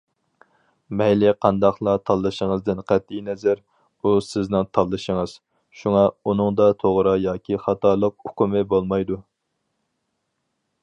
مەيلى 0.99 1.31
قانداقلا 1.45 1.91
تاللىشىڭىزدىن 2.09 2.79
قەتئىينەزەر، 2.91 3.61
ئۇ 4.07 4.13
سىزنىڭ 4.29 4.65
تاللىشىڭىز، 4.77 5.35
شۇڭا 5.81 6.05
ئۇنىڭدا 6.25 6.71
توغرا 6.85 7.13
ياكى 7.29 7.59
خاتالىق 7.67 8.17
ئۇقۇمى 8.31 8.65
بولمايدۇ. 8.73 9.19